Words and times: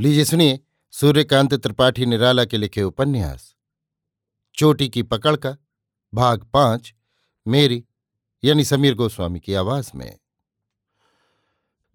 लीजिए 0.00 0.24
सुनिए, 0.24 0.60
सूर्यकांत 0.90 1.54
त्रिपाठी 1.54 2.06
निराला 2.06 2.44
के 2.44 2.56
लिखे 2.56 2.82
उपन्यास। 2.82 3.54
चोटी 4.54 4.88
की 4.88 5.02
पकड़ 5.02 5.36
का, 5.36 5.56
भाग 6.14 6.44
पाँच, 6.44 6.94
मेरी, 7.48 7.84
यानी 8.44 8.64
समीर 8.64 8.94
गोस्वामी 8.94 9.40
की 9.40 9.54
आवाज़ 9.54 9.90
में। 9.94 10.18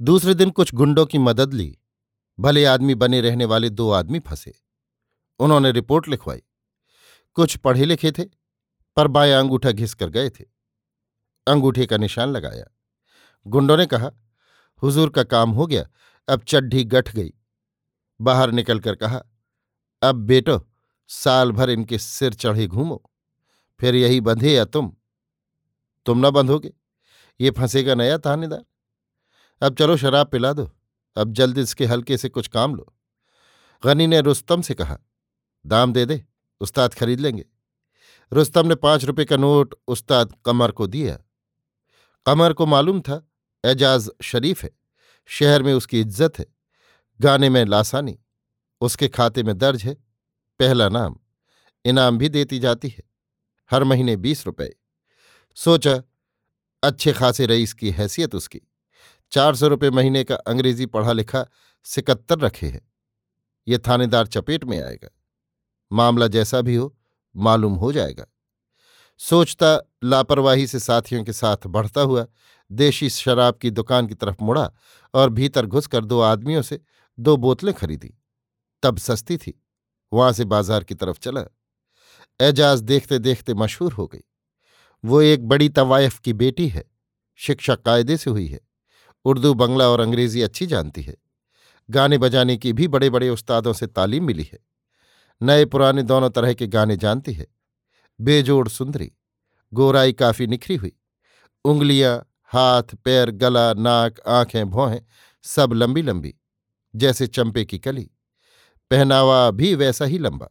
दूसरे 0.02 0.34
दिन 0.34 0.50
कुछ 0.50 0.74
गुंडों 0.74 1.06
की 1.06 1.18
मदद 1.18 1.54
ली। 1.54 1.78
भले 2.40 2.66
आदमी 2.66 2.96
बने 2.96 3.22
रहने 3.22 3.46
वाले 3.46 3.70
दो 3.70 3.92
आदमी 3.92 4.20
फंसे। 4.20 4.56
उन्होंने 5.40 5.72
रिपोर्ट 5.72 6.08
लिखवाई। 6.08 6.44
कुछ 7.34 7.58
पढ़े 7.58 7.86
लिखे 7.86 8.12
थे, 8.12 8.24
पर 8.96 9.08
बाया 9.08 9.40
अंगूठा 9.40 9.72
घिस 9.72 9.94
कर 9.94 10.10
गए 10.10 10.30
थे। 10.30 10.46
अंगूठे 11.48 11.86
का 11.86 11.98
निशान 11.98 12.30
लगाया। 12.30 12.66
गुंडों 13.48 13.78
ने 13.78 13.86
कहा, 13.86 14.12
हुजूर 14.84 15.10
का 15.10 15.24
काम 15.24 15.52
हो 15.52 15.68
गया, 15.68 15.90
अब 16.30 16.44
चड्ढी 16.48 16.84
गठ 16.84 17.16
गई। 17.16 17.34
बाहर 18.20 18.52
निकलकर 18.52 18.96
कहा, 18.96 19.22
अब 20.02 20.16
बेटो, 20.16 20.60
साल 21.10 21.52
भर 21.52 21.70
इनके 21.70 21.98
सिर 21.98 22.34
चढ़े 22.34 22.68
घूमो, 22.68 23.04
फिर 23.80 23.96
यही 23.96 24.22
बंधे 24.22 24.54
या 24.54 24.66
तुम? 24.66 24.92
तुम 26.06 26.26
न 26.26 26.32
बंधोगे? 26.32 26.74
ये 27.40 27.52
फंसेगा 27.52 27.96
नया 27.96 28.18
थानेदार। 28.18 28.64
अब 29.62 29.76
चलो 29.76 29.98
शराब 29.98 30.28
पिला 30.28 30.54
दो, 30.54 30.70
अब 31.18 31.34
जल्द 31.34 31.58
इसके 31.58 31.86
हल्के 31.86 32.18
से 32.18 32.30
कुछ 32.30 32.48
काम 32.48 32.76
लो। 32.76 32.94
गनी 33.84 34.08
ने 34.08 34.22
रुस्तम 34.22 34.62
से 34.62 34.74
कहा, 34.74 34.98
दाम 35.66 35.94
दे 35.94 36.06
दे, 36.06 36.24
उस्ताद 36.62 36.94
खरीद 36.94 37.20
लेंगे। 37.20 37.46
रुस्तम 38.32 38.68
ने 38.68 38.76
पाँच 38.76 39.04
रुपए 39.06 39.26
का 39.26 39.38
नोट 39.38 39.76
उस्ताद 39.88 40.34
कमर 40.46 40.72
को 40.72 40.88
दिया। 40.88 41.18
कमर 42.26 42.54
को 42.54 42.66
मालूम 42.66 43.02
था, 43.02 43.22
एजाज 43.64 44.10
शरीफ 44.24 44.64
है, 44.64 44.70
शहर 45.30 45.64
में 45.64 45.74
उसकी 45.74 46.00
इज़्ज़त 46.00 46.40
है। 46.40 46.46
गाने 47.22 47.50
में 47.50 47.66
लासानी, 47.66 48.20
उसके 48.82 49.08
खाते 49.08 49.44
में 49.44 49.58
दर्ज 49.58 49.84
है। 49.84 49.94
पहला 50.60 50.90
नाम 50.90 51.18
इनाम 51.86 52.18
भी 52.18 52.30
देती 52.30 52.60
जाती 52.60 52.90
है, 52.90 53.04
हर 53.72 53.84
महीने 53.84 54.16
बीस 54.16 54.46
रुपए। 54.46 54.76
सोचा, 55.56 56.02
अच्छे 56.84 57.14
खासे 57.14 57.46
रईस 57.46 57.74
की 57.74 57.92
हैसियत 57.92 58.36
उसकी। 58.36 58.62
चार 59.32 59.56
सौ 59.56 59.68
रुपये 59.68 59.90
महीने 59.90 60.24
का 60.24 60.36
अंग्रेज़ी 60.36 60.86
पढ़ा 60.86 61.12
लिखा 61.12 61.46
सिकत्तर 61.84 62.40
रखे 62.40 62.68
है। 62.68 62.82
ये 63.68 63.78
थानेदार 63.78 64.28
चपेट 64.28 64.64
में 64.64 64.84
आएगा। 64.84 65.10
मामला 65.92 66.28
जैसा 66.28 66.62
भी 66.62 66.76
हो, 66.76 66.98
मालूम 67.36 67.74
हो 67.74 67.92
जाएगा। 67.92 68.26
सोचता, 69.18 69.92
लापरवाही 70.04 70.68
से 70.68 70.80
साथियों 70.80 71.24
के 71.24 71.34
साथ 71.34 71.58
बढ़ता 71.68 72.02
हुआ, 72.02 72.28
देशी 72.72 73.10
शराब 73.10 73.56
की 73.56 73.72
दुकान 73.72 74.08
की 74.08 74.14
तरफ़ 74.14 74.36
मुड़ा 74.42 74.72
और 75.14 75.30
भीतर 75.30 75.66
घुसकर 75.66 76.06
दो 76.06 76.20
आदमियों 76.20 76.62
से 76.62 76.82
दो 77.20 77.38
बोतलें 77.38 77.74
खरीदी। 77.74 78.14
तब 78.84 78.98
सस्ती 78.98 79.38
थी। 79.38 79.62
वहाँ 80.14 80.34
से 80.34 80.46
बाज़ार 80.46 80.84
की 80.84 80.96
तरफ़ 80.96 81.20
चला। 81.20 81.46
एजाज 82.42 82.82
देखते 82.82 83.20
देखते 83.20 83.54
मशहूर 83.54 83.94
हो 83.94 84.08
गई। 84.08 84.24
वो 85.06 85.22
एक 85.22 85.48
बड़ी 85.48 85.70
तवायफ 85.70 86.20
की 86.20 86.34
बेटी 86.34 86.68
है। 86.68 86.84
शिक्षा 87.36 87.76
कायदे 87.76 88.18
से 88.18 88.30
हुई 88.30 88.48
है। 88.48 88.60
उर्दू, 89.26 89.54
बंगला 89.54 89.90
और 89.90 90.00
अंग्रेज़ी 90.00 90.42
अच्छी 90.42 90.66
जानती 90.66 91.02
है। 91.02 91.16
गाने 91.90 92.18
बजाने 92.18 92.58
की 92.58 92.74
भी 92.74 92.88
बड़े 92.88 93.10
बड़े 93.10 93.30
उस्तादों 93.30 93.74
से 93.74 93.88
तालीम 93.88 94.24
मिली 94.24 94.44
है। 94.44 94.60
नए 95.42 95.66
पुराने 95.66 96.04
दोनों 96.04 96.30
तरह 96.30 96.54
के 96.54 96.68
गाने 96.68 96.98
जानती 96.98 97.34
है। 97.34 97.48
बेजोड़ 98.22 98.68
सुंदरी। 98.68 99.12
गोराई 99.74 100.14
काफ़ी 100.14 100.48
निखरी 100.48 100.76
हुई। 100.76 100.94
उंगलियाँ, 101.66 102.26
हाथ, 102.44 102.84
पैर, 102.84 103.32
गला, 103.32 103.74
नाक, 103.74 104.20
आँखें, 104.20 104.70
भौहें 104.70 105.02
सब 105.44 105.74
लंबी 105.74 106.02
लंबी 106.02 106.36
जैसे 106.96 107.28
चंपे 107.28 107.66
की 107.66 107.80
कली। 107.80 108.12
पहनावा 108.92 109.52
भी 109.52 109.76
वैसा 109.76 110.06
ही 110.06 110.18
लंबा। 110.18 110.50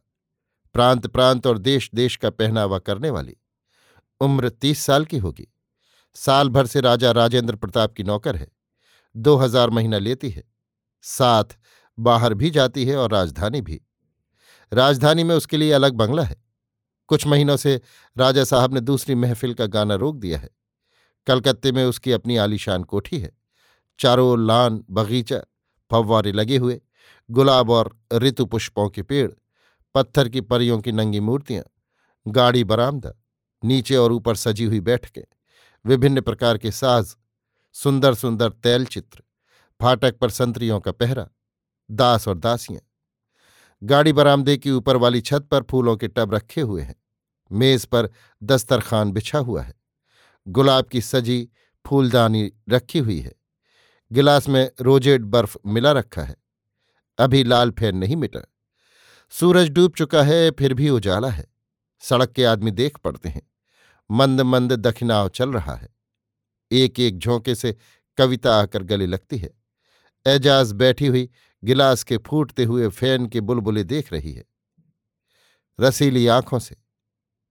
प्रांत 0.73 1.07
प्रांत 1.07 1.47
और 1.47 1.57
देश 1.57 1.89
देश 1.95 2.15
का 2.15 2.29
पहनावा 2.29 2.79
करने 2.79 3.09
वाली। 3.09 3.35
उम्र 4.21 4.49
तीस 4.49 4.79
साल 4.79 5.05
की 5.05 5.17
होगी। 5.17 5.47
साल 6.13 6.49
भर 6.49 6.65
से 6.65 6.81
राजा 6.81 7.11
राजेंद्र 7.11 7.55
प्रताप 7.55 7.93
की 7.93 8.03
नौकर 8.03 8.35
है। 8.35 8.47
दो 9.15 9.35
हज़ार 9.35 9.69
महीना 9.69 9.97
लेती 9.97 10.29
है। 10.29 10.43
साथ 11.01 11.57
बाहर 11.99 12.33
भी 12.33 12.49
जाती 12.49 12.85
है 12.85 12.97
और 12.97 13.11
राजधानी 13.11 13.61
भी। 13.61 13.81
राजधानी 14.73 15.23
में 15.23 15.35
उसके 15.35 15.57
लिए 15.57 15.71
अलग 15.71 15.93
बंगला 15.93 16.23
है। 16.23 16.43
कुछ 17.07 17.27
महीनों 17.27 17.57
से 17.57 17.81
राजा 18.17 18.43
साहब 18.43 18.73
ने 18.73 18.79
दूसरी 18.79 19.15
महफिल 19.15 19.53
का 19.53 19.65
गाना 19.65 19.95
रोक 19.95 20.15
दिया 20.15 20.39
है। 20.39 20.49
कलकत्ते 21.27 21.71
में 21.71 21.85
उसकी 21.85 22.11
अपनी 22.11 22.37
आलीशान 22.37 22.83
कोठी 22.83 23.19
है। 23.19 23.37
चारों 23.99 24.45
लान, 24.47 24.83
बगीचा 24.91 25.41
फव्वारे 25.91 26.31
लगे 26.31 26.57
हुए, 26.57 26.81
गुलाब 27.29 27.69
और 27.69 27.95
ऋतु 28.13 28.45
पुष्पों 28.45 28.89
के 28.89 29.01
पेड़, 29.01 29.31
पत्थर 29.95 30.29
की 30.29 30.41
परियों 30.41 30.79
की 30.81 30.91
नंगी 30.91 31.19
मूर्तियाँ, 31.19 31.63
गाड़ी 32.25 32.63
बरामदा, 32.63 33.13
नीचे 33.63 33.95
और 33.95 34.11
ऊपर 34.11 34.35
सजी 34.35 34.65
हुई 34.65 34.79
बैठकें, 34.79 35.23
विभिन्न 35.85 36.21
प्रकार 36.21 36.57
के 36.57 36.71
साज 36.71 37.15
सुंदर 37.75 38.13
सुंदर 38.13 38.49
तैलचित्र, 38.49 39.23
फाटक 39.79 40.17
पर 40.17 40.29
संतरियों 40.29 40.79
का 40.79 40.91
पहरा, 40.91 41.27
दास 41.89 42.27
और 42.27 42.37
दासियाँ। 42.37 42.81
गाड़ी 43.81 44.13
बरामदे 44.13 44.57
की 44.57 44.71
ऊपर 44.71 44.97
वाली 44.97 45.21
छत 45.21 45.47
पर 45.51 45.63
फूलों 45.63 45.95
के 45.97 46.07
टब 46.07 46.33
रखे 46.33 46.61
हुए 46.61 46.81
हैं, 46.81 46.95
मेज 47.51 47.85
पर 47.85 48.09
दस्तरखान 48.41 49.11
बिछा 49.11 49.39
हुआ 49.39 49.61
है, 49.61 49.73
गुलाब 50.47 50.85
की 50.85 51.01
सजी 51.01 51.47
फूलदानी 51.85 52.51
रखी 52.69 52.99
हुई 52.99 53.19
है। 53.19 53.33
गिलास 54.15 54.49
में 54.49 54.71
रोजेड 54.81 55.23
बर्फ़ 55.23 55.57
मिला 55.65 55.91
रखा 55.91 56.21
है। 56.21 56.35
अभी 57.19 57.43
लाल 57.43 57.71
फेर 57.71 57.93
नहीं 57.93 58.15
मिटा। 58.15 58.53
सूरज 59.29 59.69
डूब 59.69 59.93
चुका 59.97 60.23
है, 60.23 60.51
फिर 60.51 60.73
भी 60.73 60.89
उजाला 60.89 61.29
है। 61.29 61.45
सड़क 61.99 62.29
के 62.29 62.45
आदमी 62.45 62.71
देख 62.71 62.97
पड़ते 62.97 63.29
हैं। 63.29 63.51
मंद 64.11 64.41
मंद 64.41 64.73
दखिनाव 64.73 65.29
चल 65.29 65.53
रहा 65.53 65.75
है। 65.75 65.89
एक 66.71 66.99
एक 66.99 67.19
झोंके 67.19 67.55
से 67.55 67.75
कविता 68.17 68.55
आकर 68.61 68.83
गले 68.83 69.05
लगती 69.05 69.37
है। 69.37 69.53
एजाज 70.27 70.71
बैठी 70.71 71.07
हुई 71.07 71.29
गिलास 71.63 72.03
के 72.03 72.17
फूटते 72.17 72.63
हुए 72.63 72.87
फ़ैन 72.87 73.27
के 73.27 73.41
बुलबुले 73.41 73.83
देख 73.83 74.13
रही 74.13 74.33
है। 74.33 74.45
रसीली 75.79 76.27
आँखों 76.27 76.59
से। 76.59 76.75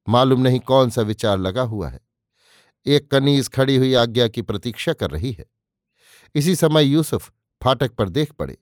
मालूम 0.08 0.40
नहीं 0.40 0.60
कौन 0.60 0.90
सा 0.90 1.02
विचार 1.02 1.38
लगा 1.38 1.62
हुआ 1.62 1.88
है। 1.88 2.00
एक 2.86 3.10
कनीज 3.10 3.48
खड़ी 3.48 3.76
हुई 3.76 3.94
आज्ञा 3.94 4.28
की 4.28 4.42
प्रतीक्षा 4.42 4.92
कर 4.92 5.10
रही 5.10 5.32
है। 5.32 5.46
इसी 6.34 6.56
समय 6.56 6.84
यूसुफ 6.84 7.32
फाटक 7.62 7.92
पर 7.92 8.08
देख 8.08 8.32
पड़े। 8.32 8.58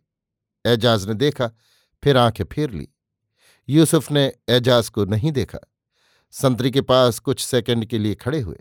एजाज 0.67 1.07
ने 1.09 1.15
देखा, 1.15 1.49
फिर 2.05 2.17
आँखें 2.17 2.45
फेर 2.45 2.71
ली। 2.71 2.89
यूसुफ 3.69 4.11
ने 4.11 4.33
एजाज 4.49 4.89
को 4.89 5.05
नहीं 5.05 5.33
देखा। 5.33 5.59
संतरी 6.31 6.71
के 6.71 6.81
पास 6.81 7.19
कुछ 7.19 7.45
सेकंड 7.45 7.85
के 7.85 7.99
लिए 7.99 8.15
खड़े 8.15 8.41
हुए। 8.41 8.59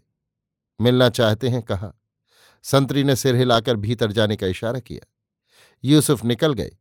मिलना 0.81 1.09
चाहते 1.09 1.49
हैं 1.49 1.61
कहा? 1.61 1.93
संतरी 2.63 3.03
ने 3.03 3.15
सिर 3.15 3.35
हिलाकर 3.35 3.75
भीतर 3.75 4.11
जाने 4.11 4.35
का 4.35 4.47
इशारा 4.47 4.79
किया। 4.79 5.13
यूसुफ 5.83 6.23
निकल 6.25 6.53
गए। 6.53 6.71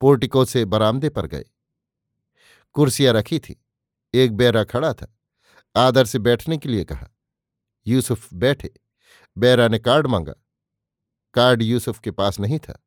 पोर्टिको 0.00 0.44
से 0.44 0.64
बरामदे 0.64 1.08
पर 1.08 1.26
गए। 1.26 1.44
कुर्सियाँ 2.72 3.14
रखी 3.14 3.38
थी। 3.38 3.64
एक 4.14 4.32
बैरा 4.32 4.64
खड़ा 4.64 4.94
था। 4.94 5.16
आदर 5.76 6.04
से 6.04 6.18
बैठने 6.18 6.58
के 6.58 6.68
लिए 6.68 6.84
कहा। 6.84 7.08
यूसुफ 7.86 8.34
बैठे। 8.34 8.74
बैरा 9.38 9.68
ने 9.68 9.78
कार्ड 9.78 10.06
मांगा। 10.06 10.34
कार्ड 11.34 11.62
यूसुफ 11.62 11.98
के 11.98 12.10
पास 12.10 12.40
नहीं 12.40 12.58
था। 12.58 12.86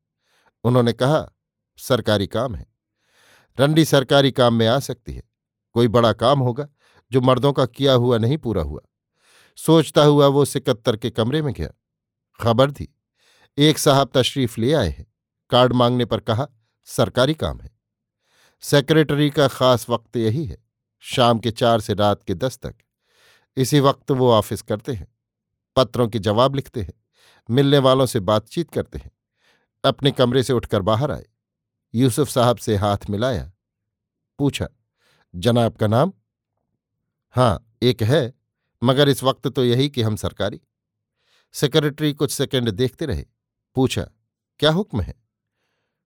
उन्होंने 0.64 0.94
कहा, 0.94 1.32
सरकारी 1.78 2.28
काम 2.28 2.56
है। 2.56 2.66
रंडी 3.60 3.86
सरकारी 3.86 4.32
काम 4.32 4.54
में 4.54 4.68
आ 4.68 4.80
सकती 4.80 5.14
है। 5.14 5.24
कोई 5.72 5.88
बड़ा 5.88 6.14
काम 6.14 6.40
होगा 6.40 6.68
जो 7.12 7.22
मर्दों 7.22 7.54
का 7.54 7.66
किया 7.66 7.94
हुआ 7.94 8.18
नहीं 8.18 8.38
पूरा 8.38 8.62
हुआ। 8.62 8.82
सोचता 9.58 10.04
हुआ 10.04 10.28
वो 10.28 10.46
सिकत्तर 10.46 10.98
के 10.98 11.10
कमरे 11.10 11.42
में 11.42 11.54
गया। 11.54 11.70
खबर 12.42 12.72
थी, 12.72 12.96
एक 13.58 13.78
साहब 13.78 14.12
तशरीफ़ 14.14 14.62
ले 14.62 14.74
आए 14.74 14.90
हैं। 14.90 15.14
कार्ड 15.50 15.74
मांगने 15.74 16.06
पर 16.06 16.20
कहा, 16.20 16.48
सरकारी 16.86 17.34
काम 17.34 17.62
है। 17.62 17.72
सेक्रेटरी 18.62 19.30
का 19.30 19.48
खास 19.48 19.90
वक्त 19.90 20.18
यही 20.18 20.46
है। 20.46 20.58
शाम 21.00 21.40
के 21.40 21.52
चार 21.52 21.80
से 21.80 21.94
रात 21.94 22.24
के 22.24 22.34
दस 22.34 22.58
तक। 22.58 22.76
इसी 23.58 23.80
वक्त 23.80 24.12
वो 24.12 24.32
ऑफ़िस 24.32 24.62
करते 24.62 24.94
हैं। 24.94 25.08
पत्रों 25.76 26.08
के 26.08 26.20
जवाब 26.20 26.56
लिखते 26.56 26.82
हैं। 26.82 27.03
मिलने 27.50 27.78
वालों 27.78 28.06
से 28.06 28.20
बातचीत 28.20 28.72
करते 28.72 29.00
हैं। 29.00 29.12
अपने 29.84 30.12
कमरे 30.12 30.44
से 30.44 30.54
उठकर 30.54 30.82
बाहर 30.82 31.12
आए। 31.12 31.26
यूसुफ 31.96 32.30
साहब 32.30 32.58
से 32.58 32.76
हाथ 32.76 32.98
मिलाया। 33.10 33.52
पूछा, 34.40 34.68
जनाब 35.36 35.76
का 35.76 35.88
नाम? 35.88 36.14
हाँ 37.32 37.78
एक 37.84 38.04
है, 38.04 38.34
मगर 38.84 39.10
इस 39.10 39.24
वक्त 39.24 39.48
तो 39.48 39.66
यही 39.66 39.90
कि 39.90 40.02
हम 40.02 40.16
सरकारी। 40.16 40.62
सेक्रेटरी 41.54 42.14
कुछ 42.14 42.32
सेकंड 42.32 42.72
देखते 42.72 43.06
रहे। 43.06 43.26
पूछा, 43.76 44.08
क्या 44.60 44.72
हुक्म 44.72 45.02
है? 45.02 45.24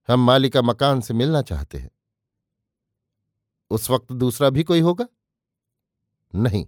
हम 0.10 0.20
मालिका 0.20 0.62
मकान 0.62 1.02
से 1.02 1.14
मिलना 1.14 1.42
चाहते 1.42 1.78
हैं। 1.78 1.92
उस 3.70 3.90
वक्त 3.90 4.12
दूसरा 4.12 4.50
भी 4.50 4.64
कोई 4.64 4.80
होगा? 4.80 5.08
नहीं, 6.36 6.68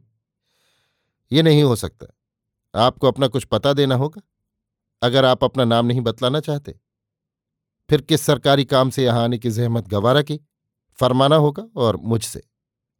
ये 1.32 1.42
नहीं 1.42 1.64
हो 1.64 1.76
सकता। 1.76 2.06
आपको 2.86 3.08
अपना 3.08 3.28
कुछ 3.28 3.44
पता 3.44 3.74
देना 3.74 3.96
होगा? 3.96 4.22
अगर 5.02 5.26
आप 5.26 5.44
अपना 5.44 5.64
नाम 5.66 5.86
नहीं 5.86 6.02
बतलाना 6.02 6.40
चाहते। 6.40 6.80
फिर 7.90 8.02
किस 8.02 8.22
सरकारी 8.22 8.66
काम 8.66 8.90
से 8.90 9.04
यहाँ 9.04 9.24
आने 9.24 9.38
की 9.38 9.50
जहमत 9.52 9.88
गवारा 9.88 10.22
की? 10.22 10.40
फरमाना 11.00 11.36
होगा 11.36 11.64
और 11.76 11.98
मुझसे। 11.98 12.42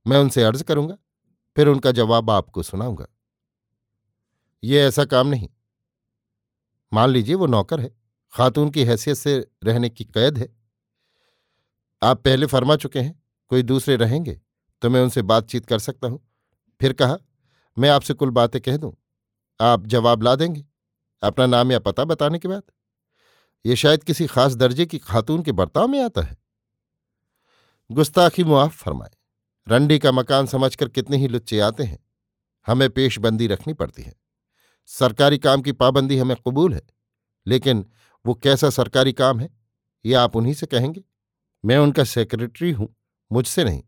मैं 0.06 0.18
उनसे 0.18 0.44
अर्ज़ 0.44 0.64
करूँगा। 0.64 0.98
फिर 1.58 1.68
उनका 1.68 1.92
जवाब 1.92 2.30
आपको 2.32 2.64
सुनाऊँगा। 2.64 3.08
ये 4.64 4.82
ऐसा 4.82 5.06
काम 5.06 5.28
नहीं। 5.28 5.50
मान 6.92 7.10
लीजिए 7.10 7.36
वो 7.36 7.48
नौकर 7.48 7.80
है। 7.80 7.92
खातून 8.34 8.70
की 8.70 8.84
हैसियत 8.84 9.18
से 9.18 9.38
रहने 9.64 9.90
की 9.90 10.04
कैद 10.06 10.38
है। 10.38 10.48
आप 12.02 12.22
पहले 12.24 12.46
फरमा 12.46 12.76
चुके 12.76 13.00
हैं, 13.00 13.24
कोई 13.52 13.64
दूसरे 13.64 13.96
रहेंगे 13.96 14.40
तो 14.82 14.90
मैं 14.90 15.02
उनसे 15.02 15.22
बातचीत 15.22 15.66
कर 15.66 15.80
सकता 15.80 16.08
हूँ। 16.08 16.20
फिर 16.82 16.94
कहा, 16.94 17.18
मैं 17.78 17.90
आपसे 17.90 18.14
कुल 18.14 18.30
बातें 18.30 18.62
कह 18.62 18.78
दूँ। 18.78 18.94
आप 19.60 19.88
जवाब 19.88 20.24
ला 20.24 20.36
देंगे। 20.36 20.66
अपना 21.22 21.46
नाम 21.46 21.72
या 21.72 21.80
पता 21.80 22.04
बताने 22.04 22.40
के 22.40 22.48
बाद 22.48 22.64
ये 23.66 23.76
शायद 23.76 24.04
किसी 24.04 24.28
खास 24.28 24.56
दर्जे 24.56 24.86
की 24.86 24.98
खातून 24.98 25.42
के 25.44 25.52
बर्ताव 25.52 25.88
में 25.88 26.04
आता 26.04 26.22
है। 26.22 26.38
गुस्ताखी 27.90 28.44
मुआफ 28.44 28.78
फरमाए, 28.78 29.10
रंडी 29.68 30.00
का 30.00 30.12
मकान 30.12 30.46
समझकर 30.46 30.90
कितने 30.90 31.18
ही 31.18 31.28
लुच्चे 31.28 31.60
आते 31.60 31.84
हैं। 31.84 32.00
हमें 32.68 32.90
पेशबंदी 32.90 33.48
रखनी 33.48 33.74
पड़ती 33.74 34.02
है। 34.02 34.14
सरकारी 34.90 35.38
काम 35.38 35.62
की 35.62 35.72
पाबंदी 35.72 36.18
हमें 36.18 36.36
कबूल 36.48 36.74
है, 36.74 36.82
लेकिन 37.46 37.86
वो 38.26 38.34
कैसा 38.34 38.70
सरकारी 38.70 39.14
काम 39.14 39.40
है, 39.40 39.50
ये 40.06 40.14
आप 40.14 40.36
उन्हीं 40.36 40.54
से 40.54 40.66
कहेंगे। 40.66 41.04
मैं 41.64 41.78
उनका 41.78 42.04
सेक्रेटरी 42.04 42.72
हूँ, 42.72 42.96
मुझसे 43.32 43.64
नहीं। 43.64 43.84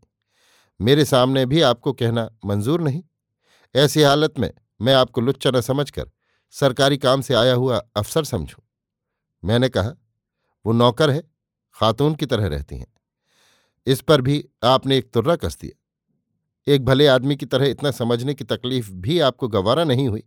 मेरे 0.79 1.05
सामने 1.05 1.45
भी 1.45 1.61
आपको 1.61 1.93
कहना 1.93 2.29
मंजूर 2.45 2.81
नहीं। 2.81 3.03
ऐसी 3.75 4.01
हालत 4.01 4.39
में 4.39 4.51
मैं 4.81 4.93
आपको 4.93 5.21
लुच्चा 5.21 5.51
न 5.51 5.61
समझकर 5.61 6.09
सरकारी 6.51 6.97
काम 6.97 7.21
से 7.21 7.33
आया 7.33 7.53
हुआ 7.53 7.77
अफसर 7.95 8.23
समझूं। 8.23 8.63
मैंने 9.43 9.69
कहा, 9.69 9.91
वो 10.65 10.71
नौकर 10.71 11.09
है, 11.09 11.23
खातून 11.73 12.15
की 12.15 12.25
तरह 12.25 12.47
रहती 12.47 12.77
हैं। 12.77 12.93
इस 13.85 14.01
पर 14.01 14.21
भी 14.21 14.49
आपने 14.63 14.97
एक 14.97 15.11
तुर्रा 15.13 15.35
कस 15.35 15.57
दिया। 15.57 15.77
एक 16.73 16.85
भले 16.85 17.07
आदमी 17.07 17.35
की 17.35 17.45
तरह 17.45 17.65
इतना 17.65 17.91
समझने 17.91 18.33
की 18.33 18.43
तकलीफ़ 18.43 18.91
भी 18.91 19.19
आपको 19.19 19.47
गवारा 19.47 19.83
नहीं 19.83 20.07
हुई 20.07 20.23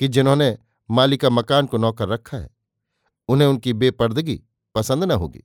कि 0.00 0.08
जिन्होंने 0.08 0.58
मालिका 0.90 1.30
मकान 1.30 1.66
को 1.66 1.78
नौकर 1.78 2.08
रखा 2.08 2.38
है, 2.38 2.50
उन्हें 3.28 3.48
उनकी 3.48 3.72
बेपर्दगी 3.72 4.42
पसंद 4.74 5.04
न 5.04 5.10
होगी। 5.10 5.44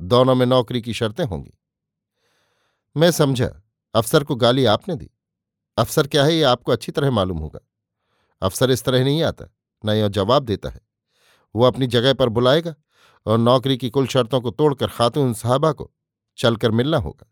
दोनों 0.00 0.34
में 0.34 0.46
नौकरी 0.46 0.82
की 0.82 0.94
शर्तें 0.94 1.24
होंगी। 1.24 1.58
मैं 2.96 3.10
समझा, 3.10 3.62
अफसर 3.94 4.24
को 4.24 4.36
गाली 4.36 4.64
आपने 4.64 4.96
दी। 4.96 5.10
अफसर 5.76 6.06
क्या 6.06 6.24
है, 6.24 6.34
ये 6.34 6.42
आपको 6.42 6.72
अच्छी 6.72 6.92
तरह 6.92 7.10
मालूम 7.10 7.38
होगा। 7.38 7.60
अफसर 8.44 8.70
इस 8.70 8.84
तरह 8.84 9.04
नहीं 9.04 9.22
आता, 9.22 9.46
न 9.84 9.90
यह 9.90 10.08
जवाब 10.08 10.44
देता 10.44 10.68
है। 10.68 10.80
वो 11.54 11.64
अपनी 11.64 11.86
जगह 11.86 12.14
पर 12.14 12.28
बुलाएगा 12.28 12.74
और 13.26 13.38
नौकरी 13.38 13.76
की 13.76 13.90
कुल 13.90 14.06
शर्तों 14.06 14.40
को 14.40 14.50
तोड़कर 14.50 14.86
खातून 14.86 15.34
साहबा 15.34 15.72
को 15.72 15.90
चलकर 16.38 16.70
मिलना 16.70 16.96
होगा। 16.96 17.30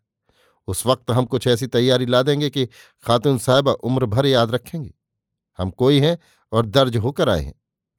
उस 0.67 0.85
वक्त 0.85 1.11
हम 1.11 1.25
कुछ 1.25 1.47
ऐसी 1.47 1.67
तैयारी 1.67 2.05
ला 2.05 2.21
देंगे 2.23 2.49
कि 2.49 2.65
खातून 3.03 3.37
साहबा 3.37 3.71
उम्र 3.71 4.05
भर 4.05 4.25
याद 4.25 4.51
रखेंगी। 4.51 4.93
हम 5.59 5.69
कोई 5.69 5.99
हैं 5.99 6.17
और 6.51 6.65
दर्ज 6.65 6.97
होकर 6.97 7.29
आए 7.29 7.41
हैं। 7.41 7.53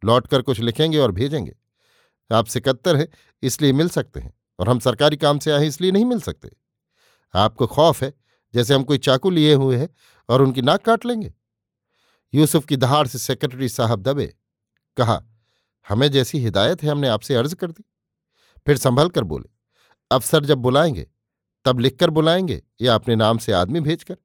लौटकर 0.04 0.42
कुछ 0.42 0.60
लिखेंगे 0.60 0.98
और 0.98 1.12
भेजेंगे। 1.12 1.54
आप 2.30 2.46
सिकत्तर 2.46 2.96
हैं, 2.96 3.08
इसलिए 3.42 3.72
मिल 3.72 3.88
सकते 3.88 4.20
हैं 4.20 4.32
और 4.58 4.68
हम 4.68 4.78
सरकारी 4.78 5.16
काम 5.16 5.38
से 5.38 5.52
आए 5.52 5.66
इसलिए 5.66 5.90
नहीं 5.90 6.04
मिल 6.04 6.20
सकते। 6.20 6.50
आपको 7.34 7.66
खौफ 7.66 8.02
है, 8.02 8.12
जैसे 8.54 8.74
हम 8.74 8.82
कोई 8.82 8.98
चाकू 8.98 9.30
लिए 9.30 9.54
हुए 9.54 9.76
हैं 9.76 9.88
और 10.28 10.42
उनकी 10.42 10.62
नाक 10.62 10.84
काट 10.84 11.06
लेंगे। 11.06 11.32
यूसुफ 12.34 12.64
की 12.64 12.76
दहाड़ 12.76 13.06
से 13.06 13.18
सेक्रेटरी 13.18 13.68
साहब 13.68 14.02
दबे। 14.02 14.36
कहा, 14.96 15.24
हमें 15.88 16.10
जैसी 16.10 16.38
हिदायत 16.38 16.82
है, 16.82 16.90
हमने 16.90 17.08
आपसे 17.08 17.34
अर्ज़ 17.34 17.54
कर 17.54 17.70
दी। 17.70 17.84
फिर 18.66 18.76
संभल 18.76 19.08
कर 19.08 19.24
बोले, 19.24 19.50
अफसर 20.10 20.44
जब 20.44 20.58
बुलाएँगे, 20.58 21.10
तब 21.64 21.78
लिखकर 21.78 22.10
बुलाएँगे 22.10 22.62
या 22.80 22.94
अपने 22.94 23.16
नाम 23.16 23.38
से 23.38 23.52
आदमी 23.52 23.80
भेजकर 23.80 24.16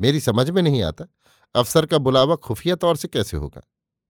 मेरी 0.00 0.20
समझ 0.20 0.50
में 0.50 0.62
नहीं 0.62 0.82
आता, 0.82 1.04
अफसर 1.54 1.86
का 1.86 1.98
बुलावा 1.98 2.36
खुफिया 2.36 2.74
तौर 2.74 2.96
से 2.96 3.08
कैसे 3.08 3.36
होगा? 3.36 3.62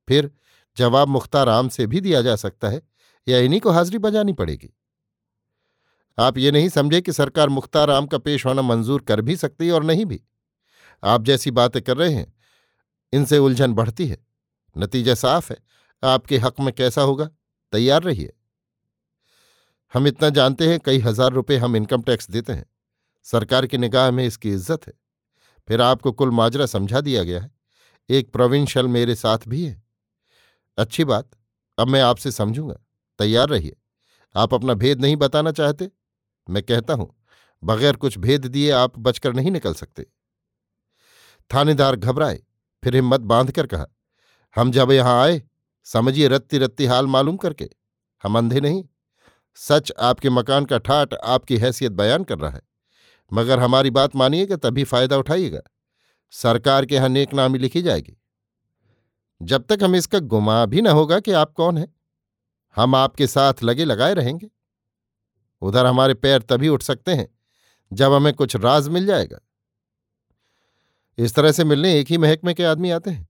फिर 0.08 0.30
जवाब 0.76 1.08
मुख्तार 1.08 1.48
आम 1.48 1.68
से 1.68 1.86
भी 1.86 2.00
दिया 2.00 2.22
जा 2.22 2.36
सकता 2.36 2.68
है, 2.68 2.82
या 3.28 3.38
इन्हीं 3.38 3.60
को 3.60 3.70
हाजिरी 3.70 3.98
बजानी 3.98 4.32
पड़ेगी? 4.32 4.76
आप 6.18 6.38
ये 6.38 6.50
नहीं 6.50 6.68
समझे 6.68 7.00
कि 7.00 7.12
सरकार 7.12 7.48
मुख्तार 7.48 7.90
आम 7.90 8.06
का 8.06 8.18
पेश 8.18 8.46
होना 8.46 8.62
मंजूर 8.62 9.02
कर 9.02 9.20
भी 9.20 9.36
सकती 9.36 9.70
और 9.70 9.84
नहीं 9.84 10.04
भी। 10.04 10.22
आप 11.04 11.22
जैसी 11.22 11.50
बातें 11.50 11.82
कर 11.82 11.96
रहे 11.96 12.14
हैं 12.14 12.41
इनसे 13.12 13.38
उलझन 13.38 13.74
बढ़ती 13.74 14.06
है। 14.06 14.18
नतीजा 14.76 15.14
साफ़ 15.14 15.52
है। 15.52 15.58
आपके 16.02 16.38
हक 16.38 16.60
में 16.60 16.72
कैसा 16.74 17.02
होगा? 17.02 17.30
तैयार 17.72 18.02
रहिए। 18.02 18.32
हम 19.94 20.06
इतना 20.06 20.28
जानते 20.28 20.68
हैं, 20.68 20.78
कई 20.80 20.98
हज़ार 20.98 21.32
रुपए 21.32 21.56
हम 21.56 21.76
इनकम 21.76 22.02
टैक्स 22.02 22.30
देते 22.30 22.52
हैं। 22.52 22.66
सरकार 23.26 23.66
की 23.66 23.78
निगाह 23.78 24.10
में 24.10 24.24
इसकी 24.26 24.50
इज़्ज़त 24.50 24.86
है। 24.86 24.92
फिर 25.68 25.80
आपको 25.80 26.12
कुल 26.12 26.30
माजरा 26.30 26.66
समझा 26.66 27.00
दिया 27.00 27.22
गया 27.22 27.40
है। 27.40 27.50
एक 28.08 28.32
प्रोविंशियल 28.32 28.86
मेरे 28.86 29.14
साथ 29.14 29.38
भी 29.48 29.64
है। 29.64 29.82
अच्छी 30.78 31.04
बात, 31.04 31.30
अब 31.78 31.88
मैं 31.88 32.00
आपसे 32.00 32.30
समझूँगा। 32.30 32.74
तैयार 33.18 33.48
रहिए। 33.48 33.76
आप 34.34 34.54
अपना 34.54 34.74
भेद 34.74 35.00
नहीं 35.00 35.16
बताना 35.16 35.52
चाहते? 35.52 35.90
मैं 36.48 36.62
कहता 36.62 36.94
हूँ, 36.94 37.14
बगैर 37.62 37.96
कुछ 37.96 38.18
भेद 38.18 38.46
दिए 38.46 38.70
आप 38.70 38.98
बचकर 38.98 39.32
नहीं 39.32 39.50
निकल 39.50 39.74
सकते। 39.74 40.06
थानेदार 41.50 41.96
घबराए। 41.96 42.40
फिर 42.82 42.94
हिम्मत 42.96 43.20
बांधकर 43.22 43.66
कहा, 43.66 43.86
हम 44.56 44.70
जब 44.72 44.90
यहाँ 44.90 45.22
आए, 45.22 45.42
समझिए 45.86 46.28
रत्ती 46.28 46.58
रत्ती 46.58 46.86
हाल 46.86 47.06
मालूम 47.06 47.36
करके। 47.36 47.68
हम 48.24 48.38
अंधे 48.38 48.60
नहीं। 48.60 48.84
सच 49.58 49.92
आपके 50.00 50.30
मकान 50.30 50.64
का 50.64 50.78
ठाट 50.78 51.14
आपकी 51.14 51.56
हैसियत 51.58 51.92
बयान 51.92 52.24
कर 52.24 52.38
रहा 52.38 52.50
है। 52.50 52.60
मगर 53.32 53.58
हमारी 53.58 53.90
बात 53.90 54.16
मानिएगा 54.16 54.56
तभी 54.56 54.84
फ़ायदा 54.84 55.16
उठाइएगा। 55.16 55.60
सरकार 56.32 56.86
के 56.86 56.94
यहाँ 56.94 57.08
नेक 57.08 57.34
नामी 57.34 57.58
लिखी 57.58 57.82
जाएगी। 57.82 58.16
जब 59.40 59.64
तक 59.64 59.82
हमें 59.82 59.98
इसका 59.98 60.18
गुमा 60.18 60.64
भी 60.66 60.82
न 60.82 60.86
होगा 60.86 61.18
कि 61.20 61.32
आप 61.32 61.52
कौन 61.52 61.78
हैं, 61.78 61.94
हम 62.76 62.94
आपके 62.94 63.26
साथ 63.26 63.62
लगे 63.62 63.84
लगाए 63.84 64.14
रहेंगे। 64.14 64.50
उधर 65.62 65.86
हमारे 65.86 66.14
पैर 66.14 66.42
तभी 66.42 66.68
उठ 66.68 66.82
सकते 66.82 67.14
हैं 67.14 67.28
जब 67.92 68.12
हमें 68.12 68.32
कुछ 68.34 68.56
राज 68.56 68.88
मिल 68.88 69.06
जाएगा। 69.06 69.38
इस 71.18 71.34
तरह 71.34 71.52
से 71.52 71.64
मिलने 71.64 71.98
एक 72.00 72.06
ही 72.06 72.18
महकमे 72.18 72.54
के 72.54 72.64
आदमी 72.64 72.90
आते 72.90 73.10
हैं। 73.10 73.28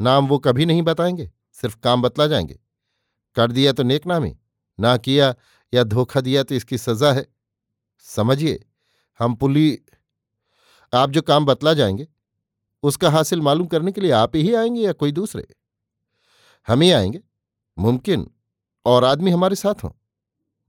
नाम 0.00 0.28
वो 0.28 0.38
कभी 0.38 0.66
नहीं 0.66 0.82
बताएँगे, 0.82 1.30
सिर्फ़ 1.52 1.76
काम 1.76 2.02
बतला 2.02 2.26
जाएँगे। 2.26 2.58
कर 3.36 3.52
दिया 3.52 3.72
तो 3.72 3.82
नेक 3.82 4.06
नामी 4.06 4.36
ना 4.80 4.96
किया 4.96 5.34
या 5.74 5.84
धोखा 5.84 6.20
दिया 6.20 6.42
तो 6.42 6.54
इसकी 6.54 6.78
सजा 6.78 7.12
है। 7.12 7.26
समझिए, 8.00 8.64
हम 9.20 9.34
पुली, 9.34 9.78
आप 10.94 11.10
जो 11.10 11.22
काम 11.22 11.46
बतला 11.46 11.74
जाएँगे, 11.74 12.06
उसका 12.82 13.10
हासिल 13.10 13.40
मालूम 13.40 13.66
करने 13.66 13.92
के 13.92 14.00
लिए 14.00 14.10
आप 14.10 14.36
ही 14.36 14.54
आएँगे 14.54 14.80
या 14.80 14.92
कोई 14.92 15.12
दूसरे? 15.12 15.46
हम 16.68 16.80
ही 16.80 16.90
आएँगे, 16.90 17.20
मुमकिन, 17.78 18.30
और 18.86 19.04
आदमी 19.04 19.30
हमारे 19.30 19.56
साथ 19.56 19.84
हों। 19.84 19.90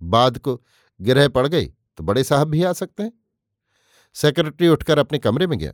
बाद 0.02 0.38
को 0.38 0.62
गिरह 1.02 1.28
पड़ 1.28 1.48
गई 1.48 1.66
तो 1.66 2.04
बड़े 2.04 2.24
साहब 2.24 2.48
भी 2.48 2.64
आ 2.64 2.74
सकते 2.74 3.04
हैं। 3.04 3.12
सेक्रेटरी 4.14 4.68
उठकर 4.68 5.00
अपने 5.00 5.20
कमरे 5.20 5.48
में 5.48 5.58
गया। 5.60 5.74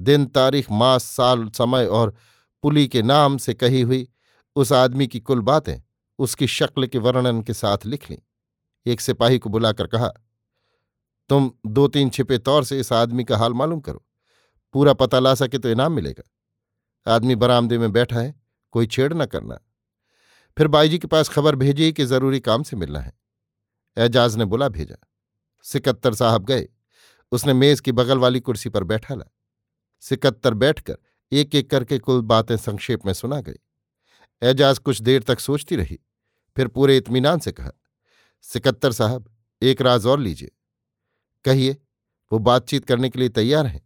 दिन, 0.00 0.26
तारीख, 0.26 0.70
मास, 0.70 1.04
साल, 1.04 1.48
समय 1.48 1.86
और 1.86 2.14
पुली 2.62 2.88
के 2.88 3.02
नाम 3.02 3.36
से 3.38 3.54
कही 3.54 3.80
हुई 3.80 4.08
उस 4.56 4.72
आदमी 4.72 5.06
की 5.06 5.20
कुल 5.20 5.40
बातें 5.40 5.80
उसकी 6.18 6.46
शक्ल 6.46 6.86
के 6.86 6.98
वर्णन 6.98 7.42
के 7.42 7.54
साथ 7.54 7.86
लिख 7.86 8.10
ली। 8.10 8.18
एक 8.86 9.00
सिपाही 9.00 9.38
को 9.38 9.50
बुलाकर 9.50 9.86
कहा, 9.86 10.08
तुम 11.30 11.50
दो 11.66 11.88
तीन 11.88 12.10
छिपे 12.10 12.38
तौर 12.38 12.64
से 12.64 12.80
इस 12.80 12.92
आदमी 12.92 13.24
का 13.24 13.36
हाल 13.38 13.52
मालूम 13.52 13.80
करो। 13.80 14.04
पूरा 14.72 14.92
पता 14.92 15.18
ला 15.18 15.34
सके 15.34 15.58
तो 15.58 15.68
इनाम 15.68 15.92
मिलेगा। 15.92 17.12
आदमी 17.14 17.34
बरामदे 17.34 17.78
में 17.78 17.92
बैठा 17.92 18.20
है, 18.20 18.34
कोई 18.72 18.86
छेड़ 18.86 19.12
न 19.14 19.26
करना। 19.26 19.58
फिर 20.58 20.68
बाईजी 20.68 20.98
के 20.98 21.06
पास 21.06 21.28
खबर 21.28 21.56
भेजी 21.56 21.92
कि 21.92 22.04
ज़रूरी 22.04 22.40
काम 22.40 22.62
से 22.62 22.76
मिलना 22.76 23.00
है। 23.00 23.12
एजाज 23.96 24.36
ने 24.36 24.44
बुला 24.44 24.68
भेजा। 24.68 24.96
सिकत्तर 25.62 26.14
साहब 26.14 26.44
गए। 26.44 26.68
उसने 27.32 27.52
मेज 27.52 27.80
की 27.80 27.92
बगल 27.92 28.18
वाली 28.18 28.40
कुर्सी 28.40 28.68
पर 28.68 28.84
बैठा 28.84 29.14
ला। 29.14 29.24
सिकत्तर 30.02 30.54
बैठकर 30.54 30.96
एक 31.32 31.54
एक 31.54 31.70
करके 31.70 31.98
कुल 31.98 32.20
बातें 32.22 32.56
संक्षेप 32.56 33.06
में 33.06 33.12
सुना 33.12 33.40
गई। 33.40 33.58
एजाज 34.42 34.78
कुछ 34.78 35.02
देर 35.02 35.22
तक 35.22 35.40
सोचती 35.40 35.76
रही, 35.76 35.98
फिर 36.56 36.68
पूरे 36.68 36.96
इत्मीनान 36.96 37.38
से 37.38 37.52
कहा, 37.52 37.70
सिकत्तर 38.44 38.92
साहब, 38.92 39.30
एक 39.62 39.82
राज 39.82 40.06
और 40.06 40.20
लीजिए। 40.20 40.50
कहिए, 41.44 41.76
वो 42.32 42.38
बातचीत 42.38 42.84
करने 42.84 43.08
के 43.10 43.18
लिए 43.18 43.28
तैयार 43.28 43.66
हैं? 43.66 43.82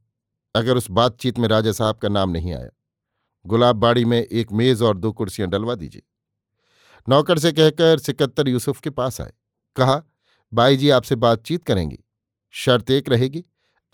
अगर 0.54 0.76
उस 0.76 0.90
बातचीत 0.90 1.38
में 1.38 1.48
राजा 1.48 1.72
साहब 1.72 1.96
का 1.96 2.08
नाम 2.08 2.30
नहीं 2.30 2.54
आया, 2.54 2.70
गुलाब 3.46 3.76
बाड़ी 3.76 4.04
में 4.04 4.22
एक 4.22 4.52
मेज 4.52 4.82
और 4.82 4.98
दो 4.98 5.12
कुर्सियाँ 5.12 5.50
डलवा 5.50 5.74
दीजिए। 5.74 6.02
नौकर 7.08 7.38
से 7.38 7.52
कहकर 7.52 7.98
सिकत्तर 7.98 8.48
यूसुफ 8.48 8.80
के 8.80 8.90
पास 8.90 9.20
आए। 9.20 9.32
कहा, 9.76 10.02
बाई 10.52 10.76
जी, 10.76 10.90
आपसे 10.90 11.14
बातचीत 11.14 11.64
करेंगी। 11.64 11.98
शर्त 12.54 12.90
एक 12.90 13.08
रहेगी 13.08 13.44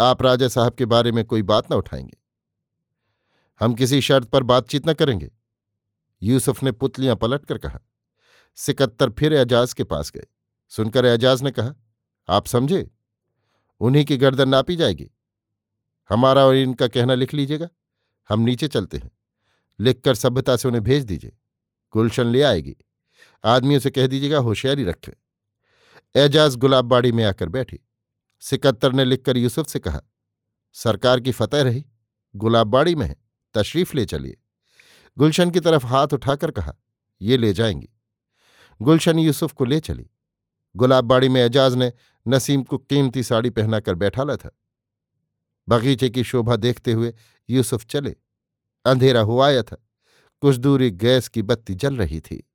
आप 0.00 0.22
राजा 0.22 0.48
साहब 0.48 0.74
के 0.74 0.86
बारे 0.86 1.12
में 1.12 1.24
कोई 1.24 1.42
बात 1.42 1.72
न 1.72 1.74
उठाएँगे। 1.74 2.16
हम 3.60 3.74
किसी 3.74 4.00
शर्त 4.00 4.28
पर 4.28 4.42
बातचीत 4.42 4.88
न 4.88 4.92
करेंगे। 4.92 5.30
यूसुफ 6.22 6.62
ने 6.62 6.72
पुतलियाँ 6.72 7.16
पलट 7.16 7.46
कर 7.46 7.58
कहा। 7.58 7.80
सिकत्तर 8.54 9.10
फिर 9.10 9.32
एजाज 9.32 9.72
के 9.72 9.84
पास 9.84 10.10
गए। 10.10 10.26
सुनकर 10.68 11.04
एजाज 11.04 11.42
ने 11.42 11.50
कहा, 11.50 11.74
आप 12.28 12.46
समझे? 12.46 12.90
उन्हीं 13.80 14.04
की 14.04 14.16
गर्दन 14.16 14.48
नापी 14.48 14.76
जाएगी। 14.76 15.10
हमारा 16.08 16.44
और 16.44 16.54
इनका 16.54 16.88
कहना 16.88 17.14
लिख 17.14 17.34
लीजिएगा। 17.34 17.68
हम 18.28 18.40
नीचे 18.40 18.68
चलते 18.68 18.96
हैं। 18.96 19.10
लिखकर 19.80 20.14
सभ्यता 20.14 20.56
से 20.56 20.68
उन्हें 20.68 20.84
भेज 20.84 21.04
दीजिए। 21.04 21.32
गुलशन 21.92 22.26
ले 22.26 22.42
आएगी। 22.42 22.76
आदमियों 23.44 23.80
से 23.80 23.90
कह 23.90 24.06
दीजिएगा, 24.06 24.38
होशियारी 24.38 24.84
रखें। 24.84 25.12
एजाज 26.16 26.56
गुलाबबाड़ी 26.56 27.12
में 27.12 27.24
आकर 27.24 27.48
बैठी। 27.48 27.80
सिकत्तर 28.40 28.92
ने 28.92 29.04
लिखकर 29.04 29.36
यूसुफ 29.36 29.66
से 29.66 29.78
कहा, 29.78 30.00
सरकार 30.72 31.20
की 31.20 31.32
फतेह 31.32 31.62
रही, 31.62 31.86
गुलाबबाड़ी 32.36 32.94
में 32.94 33.06
है, 33.06 33.16
तशरीफ़ 33.54 33.96
ले 33.96 34.04
चलिए। 34.04 34.38
गुलशन 35.18 35.50
की 35.50 35.60
तरफ़ 35.60 35.86
हाथ 35.86 36.08
उठाकर 36.12 36.50
कहा, 36.50 36.76
ये 37.22 37.36
ले 37.36 37.52
जाएँगी। 37.52 37.88
गुलशन 38.82 39.18
यूसुफ 39.18 39.52
को 39.52 39.64
ले 39.64 39.80
चली। 39.80 40.10
गुलाबबाड़ी 40.76 41.28
में 41.28 41.40
एजाज 41.40 41.74
ने 41.74 41.92
नसीम 42.28 42.62
को 42.62 42.78
कीमती 42.78 43.22
साड़ी 43.22 43.50
पहनाकर 43.50 43.94
बैठाला 43.94 44.36
था। 44.36 44.50
बगीचे 45.68 46.10
की 46.10 46.24
शोभा 46.24 46.56
देखते 46.56 46.92
हुए 46.92 47.14
यूसुफ 47.50 47.84
चले। 47.84 48.16
अंधेरा 48.84 49.20
हुआ 49.20 49.46
आया 49.46 49.62
था। 49.62 49.86
कुछ 50.40 50.56
दूरी 50.56 50.90
गैस 50.90 51.28
की 51.28 51.42
बत्ती 51.42 51.74
जल 51.74 51.96
रही 51.96 52.20
थी। 52.20 52.50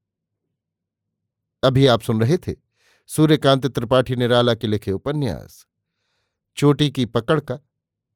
अभी 1.64 1.88
आप 1.88 2.02
सुन 2.02 2.22
रहे 2.22 2.38
थे, 2.38 2.56
सूर्यकांत 3.08 3.68
त्रिपाठी 3.68 4.16
निराला 4.16 4.54
के 4.54 4.68
लिखे 4.68 4.92
उपन्यास। 4.92 5.68
चोटी 6.58 6.90
की 6.90 7.06
पकड़ 7.06 7.40
का 7.40 7.60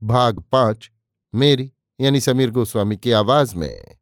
भाग 0.04 0.44
पाँच 0.52 0.92
मेरी 1.36 1.72
यानी 2.02 2.22
समीर 2.22 2.52
गोस्वामी 2.52 2.98
की 2.98 3.12
आवाज़ 3.12 3.56
में। 3.56 3.99